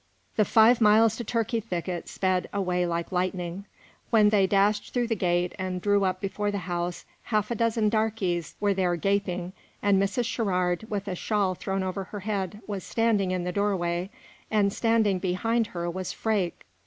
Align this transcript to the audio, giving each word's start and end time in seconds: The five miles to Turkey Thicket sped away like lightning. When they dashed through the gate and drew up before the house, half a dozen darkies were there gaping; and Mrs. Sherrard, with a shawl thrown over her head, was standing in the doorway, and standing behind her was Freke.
The 0.35 0.45
five 0.45 0.81
miles 0.81 1.15
to 1.17 1.23
Turkey 1.23 1.59
Thicket 1.59 2.09
sped 2.09 2.49
away 2.51 2.87
like 2.87 3.11
lightning. 3.11 3.65
When 4.09 4.29
they 4.29 4.47
dashed 4.47 4.91
through 4.91 5.05
the 5.05 5.15
gate 5.15 5.53
and 5.59 5.79
drew 5.79 6.05
up 6.05 6.19
before 6.19 6.49
the 6.49 6.57
house, 6.65 7.05
half 7.25 7.51
a 7.51 7.55
dozen 7.55 7.87
darkies 7.87 8.55
were 8.59 8.73
there 8.73 8.95
gaping; 8.95 9.53
and 9.79 10.01
Mrs. 10.01 10.25
Sherrard, 10.25 10.89
with 10.89 11.07
a 11.07 11.13
shawl 11.13 11.53
thrown 11.53 11.83
over 11.83 12.05
her 12.05 12.21
head, 12.21 12.61
was 12.65 12.83
standing 12.83 13.29
in 13.29 13.43
the 13.43 13.51
doorway, 13.51 14.09
and 14.49 14.73
standing 14.73 15.19
behind 15.19 15.67
her 15.67 15.87
was 15.87 16.11
Freke. 16.11 16.65